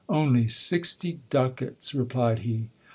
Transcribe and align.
Only 0.09 0.47
sixty 0.47 1.19
ducats, 1.29 1.93
replied 1.93 2.39
he. 2.39 2.69